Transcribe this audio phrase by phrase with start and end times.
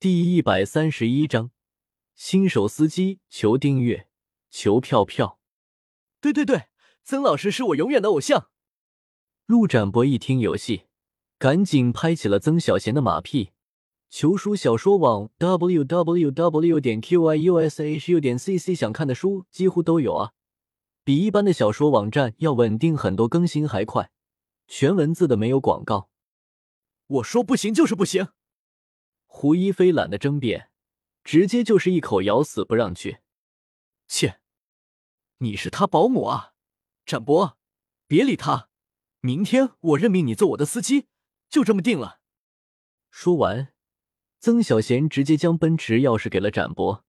[0.00, 1.50] 第一百三十一章，
[2.14, 4.08] 新手司机求订阅，
[4.48, 5.38] 求票票。
[6.22, 6.68] 对对对，
[7.04, 8.48] 曾老师是我永远的偶像。
[9.44, 10.84] 陆展博一听有戏，
[11.36, 13.50] 赶紧拍起了曾小贤的马屁。
[14.08, 20.32] 求书小说网 w w w 点 q i u s h u 点 c c 想看的书几乎都有啊，
[21.04, 24.10] 比一般的小说网站要稳定很多，更新还快，
[24.66, 26.08] 全文字的没有广告。
[27.06, 28.28] 我说不行就是不行。
[29.32, 30.70] 胡一菲懒得争辩，
[31.24, 33.20] 直接就是一口咬死不让去。
[34.06, 34.40] 切，
[35.38, 36.52] 你是他保姆啊，
[37.06, 37.56] 展博，
[38.06, 38.68] 别理他。
[39.20, 41.06] 明天我任命你做我的司机，
[41.48, 42.20] 就这么定了。
[43.08, 43.72] 说完，
[44.40, 47.04] 曾小贤直接将奔驰钥匙给了展博。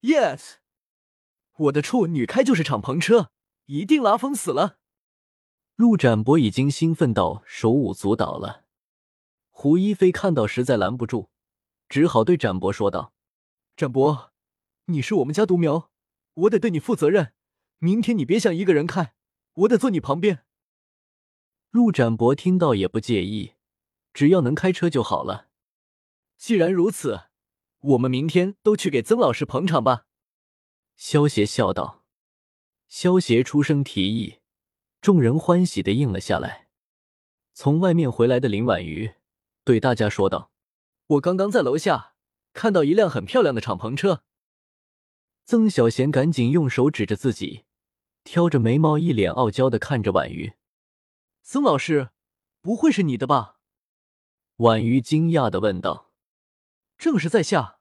[0.00, 0.54] Yes，
[1.56, 3.32] 我的处女开就是敞篷车，
[3.66, 4.78] 一定拉风死了。
[5.74, 8.64] 陆展博已经兴奋到手舞足蹈了。
[9.50, 11.28] 胡一菲看到实在拦不住。
[11.90, 13.12] 只好对展博说道
[13.76, 14.32] ：“展博，
[14.84, 15.90] 你是我们家独苗，
[16.34, 17.34] 我得对你负责任。
[17.78, 19.14] 明天你别想一个人开，
[19.54, 20.44] 我得坐你旁边。”
[21.72, 23.54] 陆展博听到也不介意，
[24.14, 25.48] 只要能开车就好了。
[26.36, 27.22] 既然如此，
[27.80, 30.06] 我们明天都去给曾老师捧场吧。”
[30.94, 32.04] 萧协笑道。
[32.86, 34.38] 萧协出声提议，
[35.00, 36.68] 众人欢喜的应了下来。
[37.52, 39.14] 从外面回来的林婉瑜
[39.64, 40.49] 对大家说道。
[41.10, 42.14] 我刚刚在楼下
[42.52, 44.22] 看到一辆很漂亮的敞篷车。
[45.44, 47.64] 曾小贤赶紧用手指着自己，
[48.22, 50.52] 挑着眉毛，一脸傲娇的看着婉瑜。
[51.42, 52.10] 曾老师，
[52.60, 53.58] 不会是你的吧？
[54.56, 56.12] 婉瑜惊讶的问道。
[56.96, 57.80] 正是在下。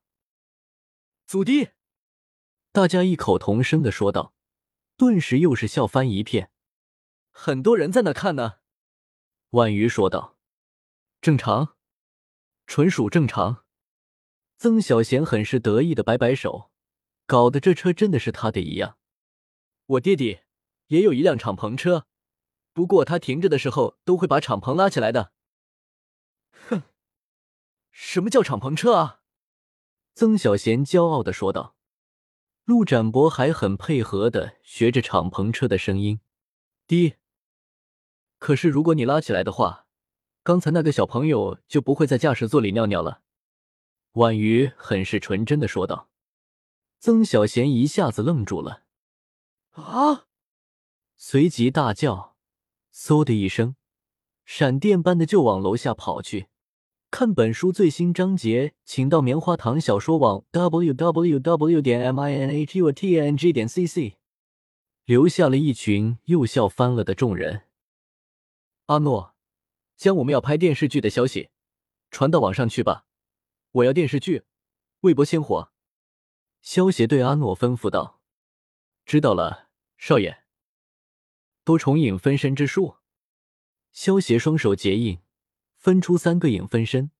[1.27, 1.69] 祖弟，
[2.71, 4.33] 大家异口同声的说道，
[4.97, 6.51] 顿时又是笑翻一片。
[7.29, 8.59] 很多人在那看呢。
[9.51, 10.37] 婉瑜说道。
[11.21, 11.75] 正常。
[12.69, 13.65] 纯属正常。
[14.55, 16.69] 曾小贤很是得意的摆摆手，
[17.25, 18.99] 搞得这车真的是他的一样。
[19.87, 20.45] 我爹爹
[20.85, 22.05] 也有一辆敞篷车，
[22.71, 25.33] 不过他停着的时候都会把敞篷拉起来的。
[26.51, 26.83] 哼，
[27.89, 29.21] 什么叫敞篷车啊？
[30.13, 31.75] 曾小贤骄傲的说道。
[32.65, 36.21] 陆展博还很配合的学着敞篷车的声音
[36.85, 37.17] ：“爹，
[38.37, 39.87] 可是如果你拉起来的话。”
[40.49, 43.21] 刚才那个小朋友就不会在驾驶座里尿尿了，
[44.13, 46.09] 婉瑜很是纯真的说道。
[46.99, 48.81] 曾小贤一下子愣住了，
[49.73, 50.25] 啊！
[51.15, 52.35] 随即大叫，
[52.91, 53.75] 嗖的一声，
[54.43, 56.47] 闪电般的就往楼下跑去。
[57.11, 64.17] 看本书最新章节，请到棉花糖小说网 w w w 点 m i n h u t n g 点 c c，
[65.05, 67.65] 留下了一群又笑翻了的众人。
[68.87, 69.35] 阿诺。
[69.99, 71.49] 将我们要拍电视剧的消息
[72.09, 73.05] 传到网上去吧，
[73.71, 74.45] 我要电视剧，
[75.01, 75.73] 微博先火。
[76.61, 78.21] 萧协对阿诺吩咐道
[79.05, 79.67] ：“知道了，
[79.97, 80.45] 少爷。”
[81.65, 82.99] 多重影分身之术。
[83.91, 85.19] 萧协双手结印，
[85.75, 87.11] 分出三个影分身，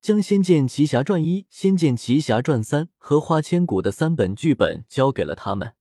[0.00, 5.76] 将《仙剑奇侠传一》《仙剑奇侠传三》和《花千骨》的三本剧本交给了他们。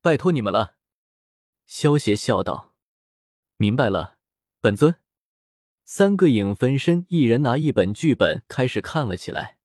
[0.00, 0.76] 拜托你们了。
[1.66, 2.74] 萧协笑道
[3.58, 4.16] ：“明白了，
[4.62, 4.96] 本尊。”
[5.92, 9.56] 三个影分身，一人拿一本剧本，开始看了起来。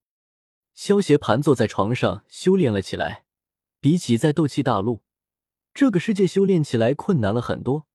[0.73, 3.25] 萧协盘坐在床上修炼了起来。
[3.79, 5.03] 比起在斗气大陆
[5.71, 7.85] 这个世界修炼起来困难了很多。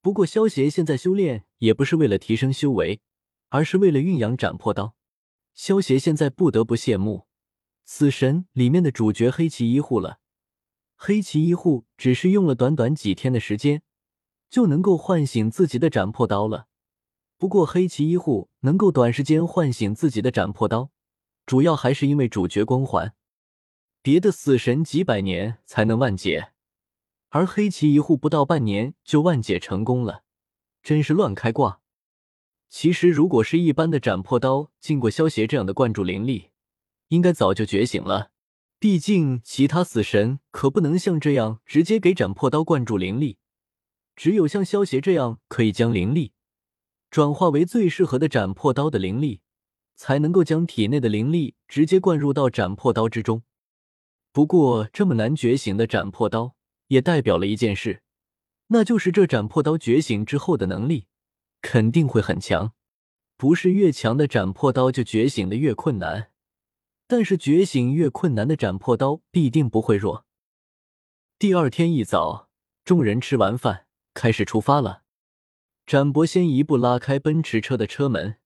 [0.00, 3.00] 不过萧协现在修炼也不是为了提升修为，
[3.48, 4.94] 而是为了蕴养斩破刀。
[5.52, 7.18] 萧协现在不得不羡慕
[7.84, 10.20] 《死神》里面的主角黑崎一护了。
[10.94, 13.82] 黑崎一护只是用了短短几天的时间，
[14.48, 16.68] 就能够唤醒自己的斩破刀了。
[17.38, 20.90] 不过，黑崎一护能够短时间唤醒自己的斩破刀，
[21.44, 23.14] 主要还是因为主角光环。
[24.00, 26.52] 别的死神几百年才能万解，
[27.30, 30.22] 而黑崎一护不到半年就万解成功了，
[30.82, 31.80] 真是乱开挂。
[32.68, 36.50] 其实，如果是一般的斩破刀，经过萧协这样的灌注灵力，
[37.08, 38.30] 应该早就觉醒了。
[38.78, 43.38] 毕竟，其他死神可不能像这样直接给斩破刀灌注灵力，
[44.14, 46.32] 只有像萧协这样可以将灵力。
[47.10, 49.40] 转化为最适合的斩破刀的灵力，
[49.94, 53.42] 才能够将体内的灵力直接灌入到斩破刀之中。
[54.32, 56.56] 不过，这么难觉醒的斩破刀，
[56.88, 58.02] 也代表了一件事，
[58.66, 61.06] 那就是这斩破刀觉醒之后的能力
[61.62, 62.74] 肯定会很强。
[63.38, 66.30] 不是越强的斩破刀就觉醒的越困难，
[67.06, 70.26] 但是觉醒越困难的斩破刀必定不会弱。
[71.38, 72.50] 第二天一早，
[72.84, 75.04] 众人吃完饭，开始出发了。
[75.86, 78.38] 展博先一步拉开奔驰车的车门，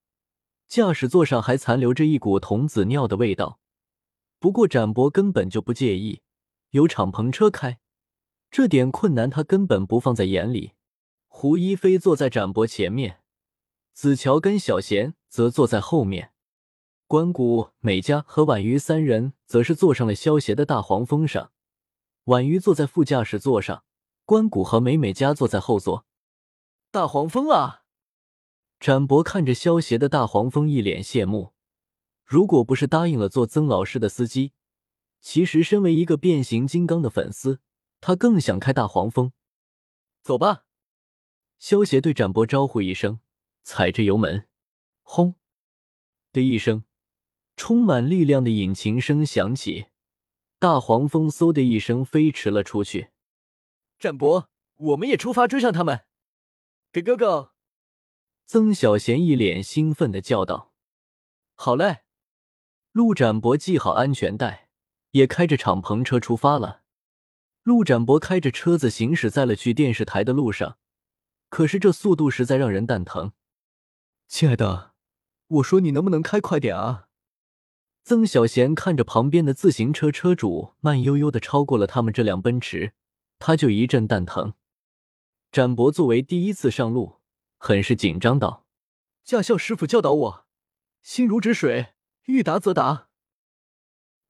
[0.69, 3.59] 驾驶座上还残留着一股童子尿的味道。
[4.39, 6.21] 不过展博根本就不介意，
[6.73, 7.79] 有敞篷车开，
[8.51, 10.73] 这点困难他根本不放在眼里。
[11.29, 13.21] 胡一菲坐在展博前面，
[13.95, 16.33] 子乔跟小贤则坐在后面，
[17.07, 21.53] 关谷、美嘉和婉瑜三人则是坐上了萧协的大黄蜂上。
[22.25, 23.85] 婉瑜坐在副驾驶座上，
[24.27, 26.05] 关谷和美美嘉坐在后座。
[26.93, 27.85] 大黄蜂啊！
[28.81, 31.53] 展博看着萧协的大黄蜂，一脸羡慕。
[32.25, 34.55] 如果不是答应了做曾老师的司机，
[35.21, 37.61] 其实身为一个变形金刚的粉丝，
[38.01, 39.31] 他更想开大黄蜂。
[40.21, 40.65] 走吧。
[41.61, 43.21] 萧协对展博招呼一声，
[43.63, 44.49] 踩着油门，
[45.03, 45.37] 轰
[46.33, 46.83] 的一声，
[47.55, 49.87] 充满力量的引擎声响起，
[50.59, 53.11] 大黄蜂嗖的一声飞驰了出去。
[53.97, 56.07] 展博，我们也出发追上他们。
[56.93, 57.53] 给哥哥！
[58.47, 60.73] 曾小贤一脸兴奋的叫道
[61.55, 61.99] ：“好嘞！”
[62.91, 64.71] 陆展博系好安全带，
[65.13, 66.83] 也开着敞篷车出发了。
[67.63, 70.79] 陆展博开着车子行驶在了去电视台的路上，
[71.49, 73.35] 可是这速度实在让人蛋疼。
[74.27, 74.95] 亲爱的，
[75.47, 77.07] 我说你能不能开快点啊？
[78.03, 82.95] 曾小贤看着旁边的自行车车主慢悠悠的超过了他们这辆奔驰，
[83.39, 84.55] 他就一阵蛋疼。
[85.53, 87.21] 展博作为第一次上路，
[87.59, 88.69] 很是紧张道
[89.25, 90.47] ：“驾校师傅教导我，
[91.03, 91.95] 心如止水，
[92.27, 93.09] 欲达则达。”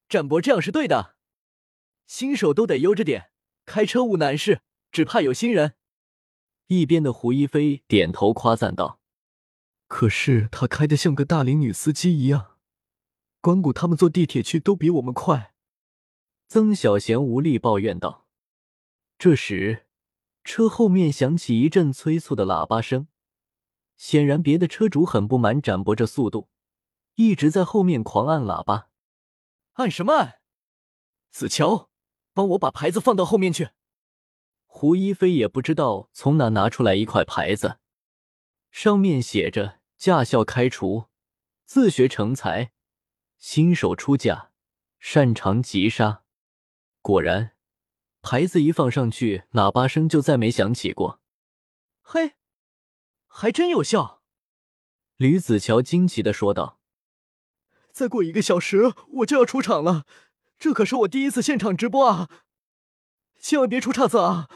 [0.09, 1.15] 展博这样是对的，
[2.07, 3.31] 新手都得悠着点，
[3.67, 5.75] 开车无难事，只怕有心人。
[6.67, 8.99] 一边的胡一菲点头夸赞道
[9.87, 12.57] ：“可是他开的像个大龄女司机一样，
[13.39, 15.53] 关谷他们坐地铁去都比我们快。”
[16.49, 18.25] 曾小贤无力抱怨道。
[19.19, 19.85] 这时。
[20.43, 23.07] 车后面响起一阵催促的喇叭声，
[23.95, 26.49] 显然别的车主很不满展博这速度，
[27.15, 28.89] 一直在后面狂按喇叭。
[29.73, 30.41] 按什么按？
[31.29, 31.89] 子乔，
[32.33, 33.69] 帮我把牌子放到后面去。
[34.65, 37.77] 胡一菲也不知道从哪拿出来一块牌子，
[38.71, 41.05] 上面写着“驾校开除，
[41.65, 42.71] 自学成才，
[43.37, 44.51] 新手出驾，
[44.99, 46.23] 擅长急刹”。
[47.01, 47.51] 果然。
[48.21, 51.19] 牌子一放上去，喇叭声就再没响起过。
[52.01, 52.35] 嘿，
[53.27, 54.21] 还真有效！
[55.17, 56.79] 吕子乔惊奇的说道
[57.91, 60.05] ：“再过一个小时，我就要出场了，
[60.57, 62.29] 这可是我第一次现场直播啊！
[63.39, 64.49] 千万别出差错啊！”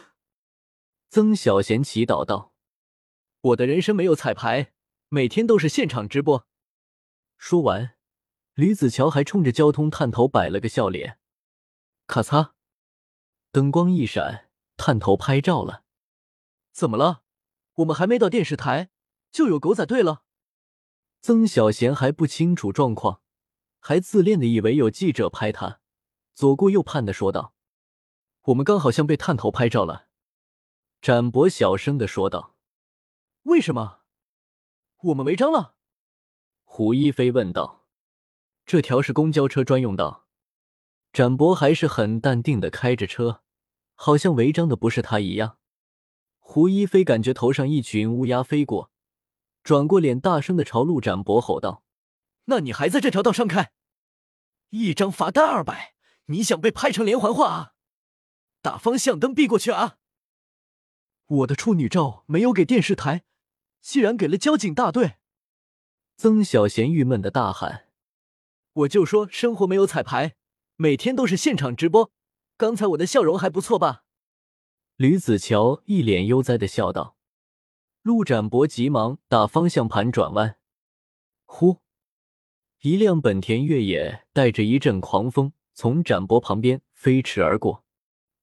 [1.09, 2.53] 曾小贤祈祷道
[3.41, 4.73] ：“我的人生没有彩排，
[5.09, 6.47] 每天都是现场直播。”
[7.38, 7.95] 说完，
[8.53, 11.19] 吕子乔还冲着交通探头摆了个笑脸。
[12.07, 12.55] 咔嚓。
[13.56, 15.86] 灯光一闪，探头拍照了。
[16.74, 17.24] 怎么了？
[17.75, 18.90] 我们还没到电视台，
[19.31, 20.24] 就有狗仔队了。
[21.22, 23.22] 曾小贤还不清楚状况，
[23.80, 25.80] 还自恋的以为有记者拍他，
[26.34, 27.54] 左顾右盼的说道
[28.48, 30.10] ：“我们刚好像被探头拍照了。”
[31.02, 32.57] 展博小声的说道
[33.44, 34.02] ：“为什么？
[34.98, 35.75] 我们违章了？”
[36.66, 37.86] 胡一菲问道
[38.68, 40.28] ：“这条是公交车专用道。”
[41.16, 43.44] 展博还是很淡定的开着车。
[43.95, 45.57] 好像违章的不是他一样。
[46.39, 48.92] 胡一菲感觉头上一群乌鸦飞过，
[49.63, 51.83] 转过脸，大声的朝陆展博吼道
[52.45, 53.71] ：“那你还在这条道上开？
[54.69, 55.95] 一张罚单二百，
[56.25, 57.73] 你想被拍成连环画啊？
[58.61, 59.97] 打方向灯避过去啊！
[61.28, 63.23] 我的处女照没有给电视台，
[63.81, 65.16] 既然给了交警大队。”
[66.18, 67.90] 曾小贤郁闷的大喊
[68.73, 70.35] ：“我就说生活没有彩排，
[70.75, 72.11] 每天都是现场直播。”
[72.57, 74.06] 刚才我的笑容还不错吧？
[74.95, 77.18] 吕子乔一脸悠哉的笑道。
[78.02, 80.57] 陆展博急忙打方向盘转弯，
[81.44, 81.81] 呼！
[82.81, 87.83] 一辆本田越野带着一阵狂风从展博旁边飞驰而过，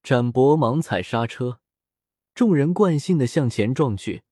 [0.03, 1.61] 展博忙踩刹车，
[2.35, 4.25] 众人惯性的向前撞去，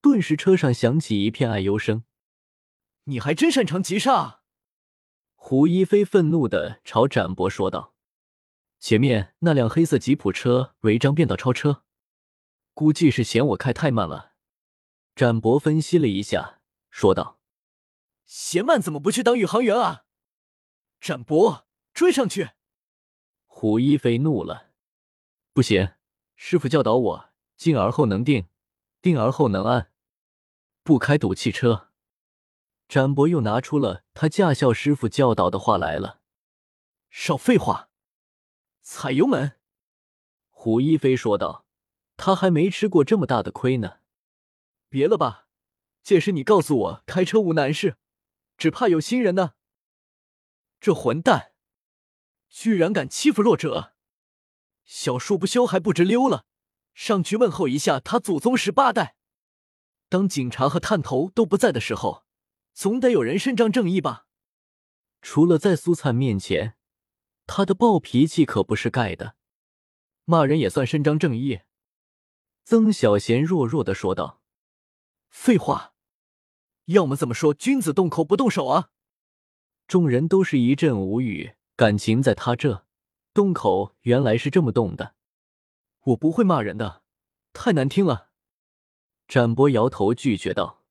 [0.00, 2.02] 顿时车上响起一片哀忧声。
[3.04, 4.40] 你还真擅长急刹！
[5.36, 7.91] 胡一菲愤怒的朝展博说道。
[8.82, 11.84] 前面那辆黑色吉普车违章变道超车，
[12.74, 14.32] 估计是嫌我开太慢了。
[15.14, 16.60] 展博分析了一下，
[16.90, 17.38] 说道
[18.26, 20.06] ：“嫌慢怎么不去当宇航员啊？”
[21.00, 22.50] 展博追上去。
[23.46, 24.72] 胡一菲怒了
[25.54, 25.90] ：“不行，
[26.34, 28.48] 师傅教导我，静而后能定，
[29.00, 29.92] 定而后能安，
[30.82, 31.92] 不开赌气车。”
[32.88, 36.20] 展博又拿出了他驾校师傅教导的话来了
[37.08, 37.90] ：“少废话。”
[38.82, 39.60] 踩油门，
[40.50, 41.64] 胡一菲说道
[42.18, 43.98] ：“他还没吃过这么大的亏呢。”
[44.90, 45.46] 别了吧，
[46.02, 47.96] 届时你告诉我开车无难事，
[48.58, 49.54] 只怕有心人呢。
[50.80, 51.52] 这混蛋，
[52.48, 53.94] 居然敢欺负弱者！
[54.84, 56.44] 小树不修还不知溜了，
[56.92, 59.16] 上去问候一下他祖宗十八代。
[60.08, 62.24] 当警察和探头都不在的时候，
[62.74, 64.26] 总得有人伸张正义吧？
[65.22, 66.76] 除了在苏灿面前，
[67.54, 69.36] 他的暴脾气可不是盖的。
[70.24, 71.60] 骂人也算伸张正义？
[72.64, 74.40] 曾小贤弱弱的说道。
[75.28, 75.92] 废话，
[76.86, 78.88] 要么怎么说，君子动口不动手啊！
[79.86, 82.86] 众人都是一阵无语，感情在他这
[83.34, 85.14] 动口原来是这么动的。
[86.04, 87.02] 我不会骂人的，
[87.52, 88.30] 太难听了。
[89.28, 90.81] 展博摇头拒绝道。